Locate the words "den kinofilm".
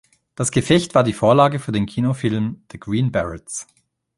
1.71-2.63